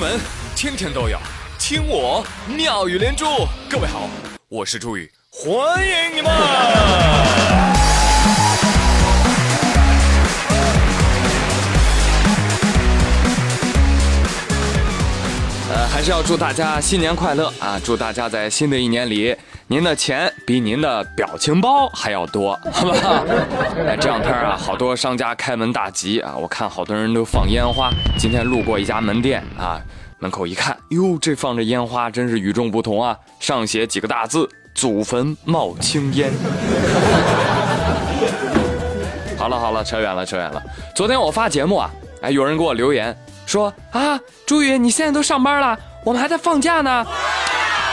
[0.00, 0.18] 门
[0.56, 1.18] 天天都有
[1.58, 3.26] 听我妙语连珠。
[3.68, 4.08] 各位好，
[4.48, 6.32] 我是朱宇，欢迎你们。
[15.70, 17.78] 呃，还是要祝大家新年快乐啊！
[17.84, 19.36] 祝大家在新的一年里，
[19.70, 23.24] 您的钱比您的表情包还要多， 好吧？
[23.86, 26.34] 哎，这两天啊，好多商家开门大吉啊！
[26.36, 27.88] 我看好多人都放烟花。
[28.18, 29.80] 今天路过一家门店啊，
[30.18, 33.16] 门口一看，哟，这放着烟花，真是与众不同啊！
[33.38, 36.32] 上写几个大字：“祖坟冒青烟。
[39.38, 40.60] ”好了好了，扯远了扯远了。
[40.96, 41.88] 昨天我发节目啊，
[42.22, 43.16] 哎，有人给我留言。
[43.46, 47.06] 说啊，朱宇，你现在都上班了，我们还在放假呢。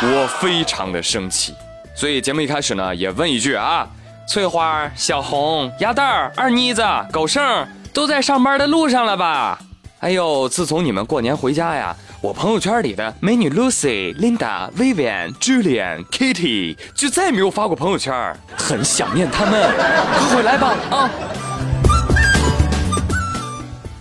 [0.01, 1.55] 我非常的生气，
[1.97, 3.87] 所以节目一开始呢，也问一句啊，
[4.29, 9.57] 翠花、小红、鸭蛋儿、二妮子、狗剩都在上班的路上了吧？
[10.01, 18.13] 哎呦，自从你们过年回家呀，我朋友圈里的美女 Lucy、Linda、Vivian、Julian、Kitty 就再也没有发过朋友圈，
[18.55, 21.09] 很想念他们，快回来吧啊！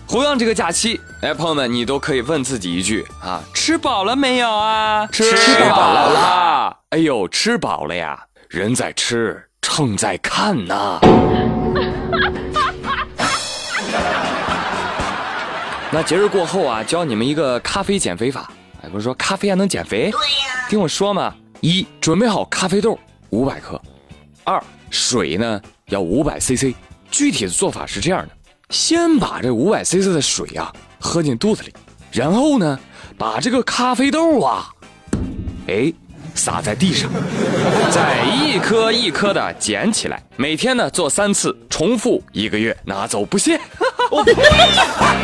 [0.07, 5.07] 同样这个假期，哎，朋友们，你都可以问自己一句啊：吃饱了没有啊？
[5.11, 5.33] 吃
[5.67, 6.76] 饱了。
[6.91, 8.17] 哎呦，吃饱了呀！
[8.47, 10.97] 人在吃，秤在看呐。
[15.91, 18.49] 那节日过后啊，教你们一个咖啡减肥法。
[18.81, 20.09] 哎，不是说咖啡还能减肥？
[20.11, 20.65] 对呀。
[20.69, 22.97] 听我说嘛，一准备好咖啡豆
[23.31, 23.81] 五百克，
[24.45, 26.73] 二水呢要五百 CC。
[27.11, 28.29] 具体的做法是这样的。
[28.69, 31.73] 先把这五百 CC 的水啊喝进肚子里，
[32.13, 32.79] 然后呢，
[33.17, 34.69] 把这个咖啡豆啊，
[35.67, 35.91] 哎，
[36.37, 37.09] 撒在地上，
[37.91, 43.59] 再一颗一颗的捡起来，每天呢做三次，重复一个月，拿走不谢。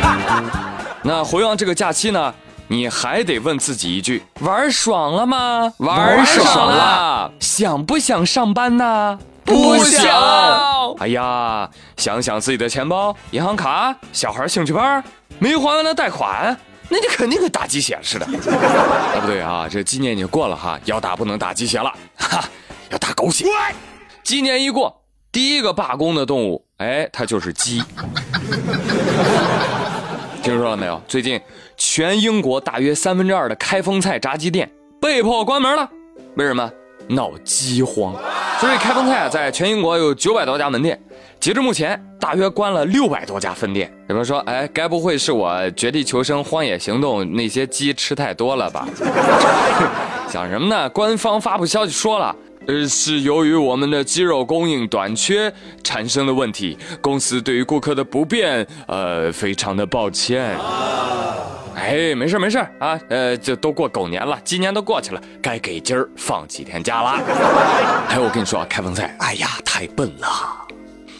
[1.02, 2.34] 那回望这个假期呢，
[2.66, 5.72] 你还得问自己一句：玩爽了吗？
[5.78, 7.30] 玩爽了。
[7.38, 9.18] 想不想上班呢？
[9.44, 10.10] 不想。
[10.98, 15.04] 哎呀，想想自己的钱包、银行卡、小孩兴趣班，
[15.38, 16.56] 没还完的贷款，
[16.88, 18.26] 那你肯定跟打鸡血似的。
[18.52, 22.44] 啊，不对啊，这鸡年已经过了哈，要打不能打鸡血了，哈，
[22.90, 23.46] 要打狗血。
[24.22, 25.02] 鸡年一过，
[25.32, 27.82] 第一个罢工的动物，哎，它就是鸡。
[30.42, 31.00] 听说了没有？
[31.08, 31.40] 最近
[31.76, 34.70] 全英国大约三分之二的开封菜炸鸡店
[35.00, 35.88] 被迫关门了，
[36.36, 36.70] 为什么？
[37.08, 38.14] 闹饥荒。
[38.60, 40.98] 所以开封菜，在全英国有九百多家门店，
[41.40, 43.92] 截至目前，大约关了六百多家分店。
[44.08, 48.88] 有人说，哎，该不会是我绝地求生、荒野行动那些鸡吃太多了吧？
[50.30, 50.88] 想什么呢？
[50.90, 52.34] 官方发布消息说了，
[52.66, 60.56] 呃，是由于我们的鸡肉供应短缺产生的问题，公司对于顾客的不便，呃，非常的抱歉。
[61.76, 67.20] 哎，没事没事啊，呃，这都过狗年了，鸡年都过去了，该给今儿放几天假了。
[68.08, 70.28] 还 有，我跟你说啊，开封菜，哎呀，太笨了，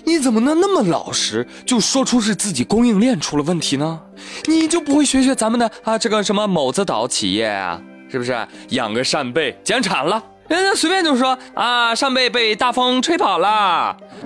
[0.05, 4.01] 你怎么能那么老实，就说出是自己供应链出了问题呢？
[4.47, 8.37] 你就不会学学咱们的啊，这个什么某子岛企业啊，是不是
[8.71, 10.23] 养个扇贝减产了？
[10.47, 13.49] 人家随便就说啊，扇贝被大风吹跑了，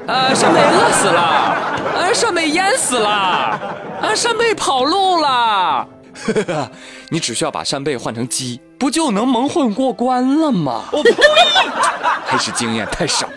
[0.06, 5.86] 啊，扇贝饿死了，啊，扇贝淹死了，啊，扇贝跑路了。
[7.10, 10.84] 你只需要把扇贝换成鸡，不就能蒙混过关了吗？
[12.26, 13.28] 还是经验太少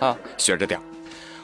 [0.00, 0.78] 啊，学着点。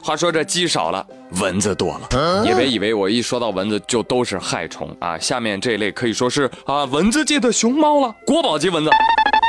[0.03, 1.07] 话说这鸡少了，
[1.41, 5.17] 蚊子多了，也别以为我一说到蚊子就都是害虫啊。
[5.17, 8.91] 下面这一类可以说是啊蚊子界的熊猫了，国宝级蚊子。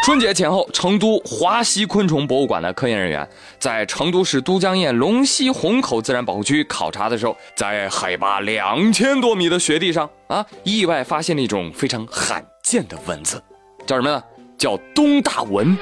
[0.03, 3.25] 春节前后，成都华西昆虫博物馆的科研人员
[3.57, 13.41] 在成都市都江堰龙溪虹口自然保护区考察的时候，在海拔两千多米的雪地上啊，意外发现了一种非常罕见的蚊子，
[13.85, 14.21] 叫什么呢？
[14.57, 15.77] 叫东大蚊。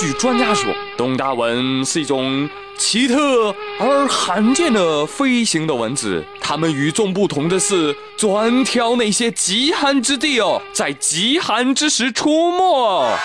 [0.00, 2.48] 据专家说，东大蚊是一种
[2.78, 6.24] 奇特而罕见的飞行的蚊子。
[6.40, 13.18] 它们与众不同的是，专挑那些极寒之地哦，在极寒之时出没。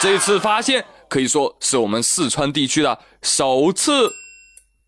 [0.00, 4.10] 这次发现可以说是我们四川地区的首次。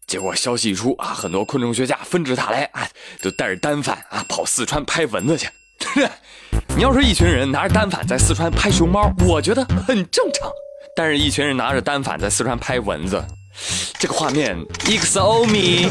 [0.09, 2.89] 结果消息一出啊，很多昆虫学家纷至沓来啊，
[3.23, 5.49] 都带着单反啊跑四川拍蚊子去。
[6.77, 10.51] 你要说一群人拿着单反在四川拍熊猫，我觉得很正常。
[10.99, 13.25] 但是，一群人拿着单反在四川拍蚊子，
[14.01, 15.89] 这个画面 EXO ME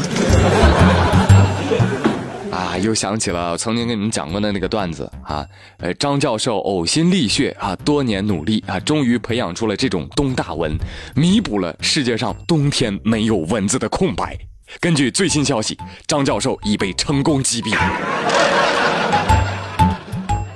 [2.54, 5.46] 啊，又想起了曾经跟你们讲过的那个段子啊，
[5.78, 10.76] 呃，张教授呕心沥血啊，多年努力啊，终于培养出了这种冬大蚊，
[11.16, 14.38] 弥补了世界上冬天没有蚊子的空白。
[14.78, 15.74] 根据最新消息，
[16.06, 17.74] 张教授已被成功击毙。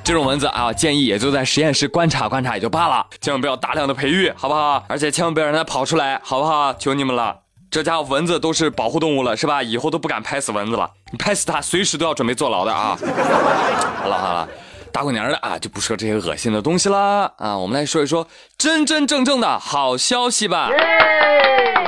[0.05, 4.85] 这种蚊子啊，建议也就在实验室观察观察也就罢了，千万不要大量的培育，好不好？
[4.89, 6.75] 而且千万不要让它跑出来，好不好？
[6.75, 7.39] 求你们了。
[7.71, 9.63] 这家伙蚊子都是保护动物了，是吧？
[9.63, 12.99] 以后都不敢拍死蚊子了，你拍死它，随时都要准备坐牢的啊！
[14.03, 14.49] 好了好了，
[14.93, 18.27] 大过年的啊，就不说这些恶心的东西啦啊，我们来说一说
[18.59, 20.69] 真真正正的好消息吧。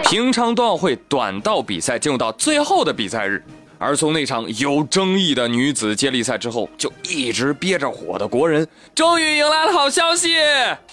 [0.04, 3.44] 平昌冬奥会短道比赛进入到最后的比赛日。
[3.84, 10.38] 而从那场有争议的女子接力赛之后，就一直憋着火的国人，终于迎来了好消息！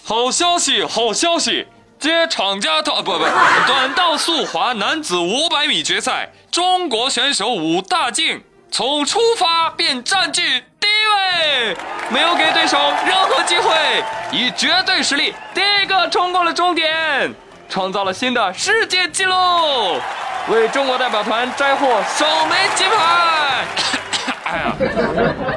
[0.03, 1.65] 好消息，好消息！
[1.97, 3.19] 接厂家短不不
[3.65, 10.41] 短道速滑男子五百米决赛，中国选手武大靖从出发便占据
[10.77, 11.77] 第一位，
[12.09, 14.03] 没有给对手任何机会，
[14.33, 17.33] 以绝对实力第一个冲过了终点，
[17.69, 19.33] 创造了新的世界纪录。
[20.49, 21.85] 为中国代表团摘获
[22.17, 23.65] 首枚金牌！
[24.43, 24.75] 哎呀，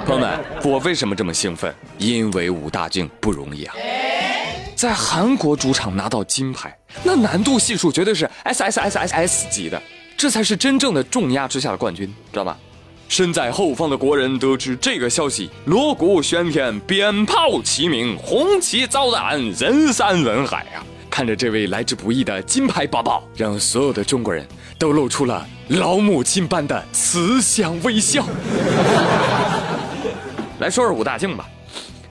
[0.04, 1.74] 朋友们，我为什么这么兴奋？
[1.98, 3.74] 因为武大靖不容易啊，
[4.76, 9.82] 在韩国主场拿到金牌，那难度系数绝对是 S S S S S 级的，
[10.16, 12.56] 这才是真正的重压之下的冠军，知道吧？
[13.08, 20.84] 身在后方的国人得知这个消息，锣鼓喧天，鞭炮齐鸣，红旗招展，人山人海啊！
[21.14, 24.44] 看着这位来之不易的金牌宝宝，让所有的中国人
[24.76, 28.26] 都露出了老母亲般的慈祥微笑。
[30.58, 31.46] 来说说武大靖吧，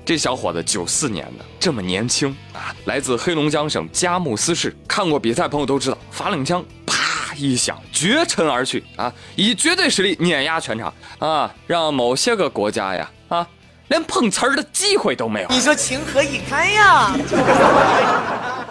[0.06, 4.74] 这小伙子九四年的，这么年轻啊，来自黑龙江省佳木斯市。
[4.88, 13.46] 看过比赛朋友都知道，发冷枪啪一响，绝尘而去啊，以绝对实力碾压全场啊，让某些个国家呀啊。
[13.90, 17.14] 连碰瓷儿的机会都没有，你说情何以堪呀？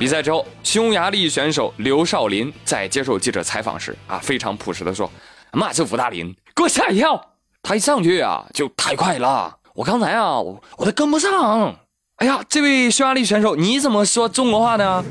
[0.02, 5.08] 比赛之后，匈牙利选手刘少林在接受记者采访时啊，非常朴实的说
[5.54, 7.24] ：“妈，这武大林给我吓一跳，
[7.62, 11.72] 他一上去啊就太快了，我刚才啊我我都跟不上。
[12.16, 15.04] 哎呀，这位匈牙利选手你怎么说中国话呢？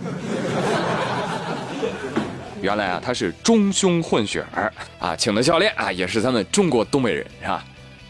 [2.61, 7.63] 原来啊他是中匈混血儿啊，请的教练啊也是咱们中国东北人是吧？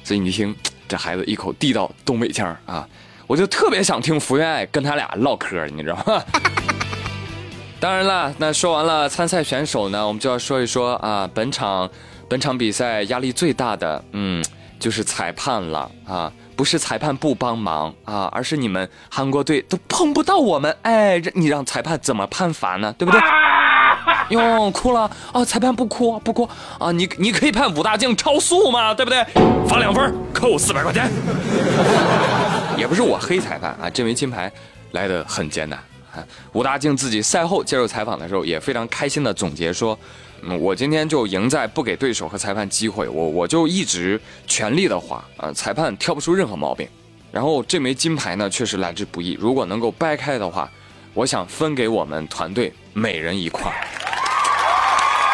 [0.04, 0.56] 所以你听。”
[0.90, 2.90] 这孩子一口地道东北腔啊，
[3.28, 6.22] 我就特别想听福原爱跟他俩唠嗑，你知道吗？
[7.82, 11.90] 当然啦，那说完了参赛选手呢，我们就要说一说啊，本场
[12.30, 14.46] 本场比赛压力最大的，嗯，
[14.80, 22.94] 就是裁判了啊，不是裁判不帮忙啊，而是你们韩国队都碰不到我们，哎，你让裁判怎么判罚呢？
[23.00, 23.20] 对不对？
[24.30, 25.44] 哟，哭了啊！
[25.44, 26.92] 裁判不哭不哭啊！
[26.92, 29.26] 你你可以判武大靖超速嘛，对不对？
[29.68, 31.10] 罚两分，扣四百块钱。
[32.78, 34.52] 也不是我黑裁判啊，这枚金牌
[34.92, 35.80] 来的很艰难
[36.14, 36.24] 啊。
[36.54, 39.98] 武大靖自己赛后接受采访的时候也非常开心的总结说
[40.44, 46.88] ：“嗯，我今天就赢在不给对手和裁判机会，我我就一直全力的滑啊，裁判挑不出任何毛病。
[47.32, 50.70] 然后这枚金牌呢，确实来之不易，如果能够掰开的话，
[51.14, 53.72] 我想分给我们团队每人一块。”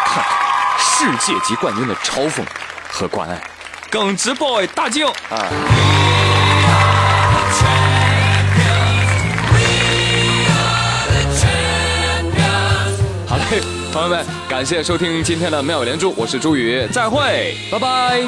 [0.06, 0.24] 看
[0.80, 2.44] 世界级冠军的嘲讽
[2.90, 3.42] 和关爱，
[3.90, 5.97] 耿直 boy 大靖啊！
[13.94, 18.22] 朋友们，感谢收听今天的妙语连珠，我是朱宇，再会，拜拜。